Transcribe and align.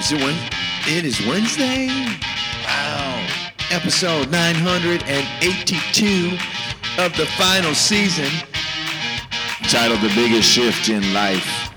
Is 0.00 0.12
it 0.12 0.20
when? 0.22 0.34
It 0.86 1.04
is 1.04 1.20
Wednesday. 1.26 1.88
Wow. 2.64 3.26
Episode 3.70 4.30
982 4.30 6.38
of 6.96 7.14
the 7.18 7.26
final 7.36 7.74
season. 7.74 8.30
Titled 9.68 10.00
The 10.00 10.08
Biggest 10.14 10.48
Shift 10.48 10.88
in 10.88 11.12
Life. 11.12 11.69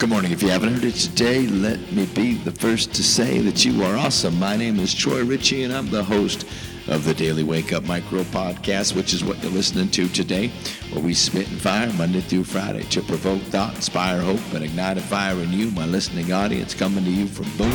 Good 0.00 0.08
morning. 0.08 0.32
If 0.32 0.42
you 0.42 0.48
haven't 0.48 0.72
heard 0.72 0.84
it 0.84 0.94
today, 0.94 1.46
let 1.46 1.92
me 1.92 2.06
be 2.06 2.32
the 2.32 2.52
first 2.52 2.94
to 2.94 3.02
say 3.02 3.40
that 3.40 3.66
you 3.66 3.84
are 3.84 3.98
awesome. 3.98 4.40
My 4.40 4.56
name 4.56 4.78
is 4.78 4.94
Troy 4.94 5.22
Ritchie, 5.22 5.64
and 5.64 5.74
I'm 5.74 5.90
the 5.90 6.02
host 6.02 6.46
of 6.88 7.04
the 7.04 7.12
Daily 7.12 7.42
Wake 7.42 7.74
Up 7.74 7.84
Micro 7.84 8.22
Podcast, 8.22 8.96
which 8.96 9.12
is 9.12 9.22
what 9.22 9.42
you're 9.42 9.52
listening 9.52 9.90
to 9.90 10.08
today, 10.08 10.48
where 10.90 11.04
we 11.04 11.12
spit 11.12 11.50
and 11.50 11.60
fire 11.60 11.92
Monday 11.92 12.22
through 12.22 12.44
Friday 12.44 12.84
to 12.84 13.02
provoke 13.02 13.42
thought, 13.42 13.74
inspire 13.74 14.22
hope, 14.22 14.40
and 14.54 14.64
ignite 14.64 14.96
a 14.96 15.02
fire 15.02 15.34
in 15.34 15.52
you, 15.52 15.70
my 15.72 15.84
listening 15.84 16.32
audience, 16.32 16.72
coming 16.72 17.04
to 17.04 17.10
you 17.10 17.26
from 17.26 17.54
Boom 17.58 17.72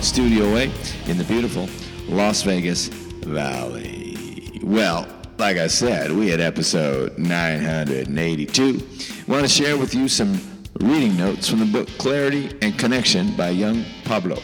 Studio 0.00 0.44
A 0.54 0.70
in 1.10 1.18
the 1.18 1.24
beautiful 1.24 1.68
Las 2.06 2.42
Vegas 2.42 2.86
Valley. 2.86 4.60
Well, 4.62 5.08
like 5.38 5.56
I 5.56 5.66
said, 5.66 6.12
we 6.12 6.30
had 6.30 6.40
episode 6.40 7.18
982. 7.18 8.62
I 9.26 9.30
want 9.30 9.42
to 9.42 9.48
share 9.48 9.76
with 9.76 9.92
you 9.92 10.06
some 10.06 10.40
reading 10.80 11.16
notes 11.16 11.48
from 11.48 11.60
the 11.60 11.66
book 11.66 11.88
Clarity 11.98 12.50
and 12.62 12.78
Connection 12.78 13.34
by 13.36 13.50
Yung 13.50 13.84
Pueblo. 14.04 14.38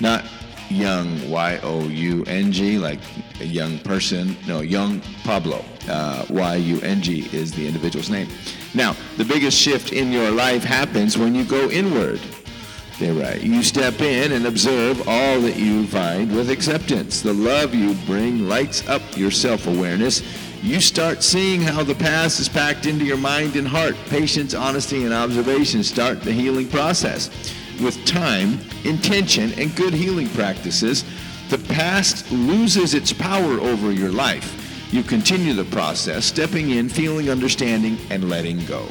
Not 0.00 0.24
young, 0.68 1.28
Y 1.30 1.58
O 1.62 1.88
U 1.88 2.24
N 2.26 2.52
G, 2.52 2.78
like 2.78 3.00
a 3.40 3.44
young 3.44 3.78
person. 3.80 4.36
No, 4.46 4.60
Yung 4.60 5.00
Pueblo. 5.24 5.64
Uh, 5.88 6.24
y 6.30 6.56
U 6.56 6.80
N 6.82 7.02
G 7.02 7.28
is 7.32 7.52
the 7.52 7.66
individual's 7.66 8.10
name. 8.10 8.28
Now, 8.74 8.94
the 9.16 9.24
biggest 9.24 9.58
shift 9.58 9.92
in 9.92 10.12
your 10.12 10.30
life 10.30 10.62
happens 10.62 11.18
when 11.18 11.34
you 11.34 11.44
go 11.44 11.68
inward. 11.70 12.20
They're 12.98 13.14
right. 13.14 13.40
You 13.40 13.62
step 13.62 14.00
in 14.00 14.32
and 14.32 14.46
observe 14.46 15.08
all 15.08 15.40
that 15.40 15.56
you 15.56 15.86
find 15.86 16.36
with 16.36 16.50
acceptance. 16.50 17.22
The 17.22 17.32
love 17.32 17.74
you 17.74 17.94
bring 18.06 18.46
lights 18.46 18.86
up 18.88 19.00
your 19.16 19.30
self 19.30 19.66
awareness 19.66 20.22
you 20.62 20.80
start 20.80 21.22
seeing 21.22 21.62
how 21.62 21.82
the 21.82 21.94
past 21.94 22.38
is 22.38 22.48
packed 22.48 22.84
into 22.84 23.04
your 23.04 23.16
mind 23.16 23.56
and 23.56 23.66
heart. 23.66 23.94
Patience, 24.08 24.52
honesty, 24.52 25.04
and 25.04 25.14
observation 25.14 25.82
start 25.82 26.20
the 26.20 26.32
healing 26.32 26.68
process. 26.68 27.30
With 27.82 28.04
time, 28.04 28.58
intention, 28.84 29.52
and 29.58 29.74
good 29.74 29.94
healing 29.94 30.28
practices, 30.28 31.04
the 31.48 31.58
past 31.58 32.30
loses 32.30 32.92
its 32.92 33.12
power 33.12 33.58
over 33.58 33.90
your 33.90 34.12
life. 34.12 34.56
You 34.92 35.02
continue 35.02 35.54
the 35.54 35.64
process, 35.64 36.26
stepping 36.26 36.70
in, 36.70 36.88
feeling, 36.88 37.30
understanding, 37.30 37.96
and 38.10 38.28
letting 38.28 38.64
go. 38.66 38.86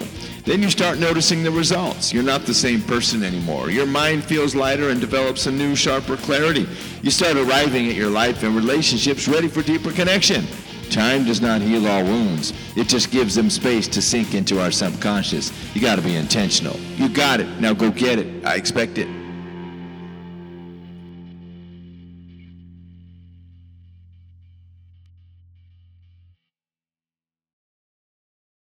Then 0.45 0.64
you 0.64 0.70
start 0.72 0.97
noticing 0.97 1.44
the 1.44 1.52
results. 1.52 2.12
You're 2.12 2.23
not 2.23 2.45
the 2.45 2.53
same 2.53 2.81
person 2.81 3.22
anymore. 3.22 3.70
Your 3.70 3.86
mind 3.86 4.23
feels 4.23 4.56
lighter 4.56 4.90
and 4.90 5.00
develops 5.00 5.45
a 5.45 5.52
new, 5.52 5.75
sharper 5.75 6.17
clarity. 6.17 6.67
You 7.03 7.12
start 7.12 7.38
arriving 7.38 7.90
at 7.90 7.95
your 7.95 8.09
life 8.09 8.42
and 8.42 8.56
relationships 8.56 9.28
ready 9.28 9.47
for 9.47 9.62
deeper 9.62 9.92
connection. 9.92 10.45
Time 10.89 11.23
does 11.23 11.41
not 11.41 11.61
heal 11.61 11.87
all 11.87 12.03
wounds. 12.03 12.53
It 12.75 12.87
just 12.87 13.11
gives 13.11 13.35
them 13.35 13.49
space 13.49 13.87
to 13.89 14.01
sink 14.01 14.33
into 14.33 14.59
our 14.59 14.71
subconscious. 14.71 15.51
You 15.75 15.81
got 15.81 15.97
to 15.97 16.01
be 16.01 16.15
intentional. 16.15 16.79
You 16.97 17.09
got 17.09 17.39
it. 17.39 17.47
Now 17.59 17.73
go 17.73 17.91
get 17.91 18.19
it. 18.19 18.45
I 18.45 18.55
expect 18.55 18.97
it. 18.97 19.19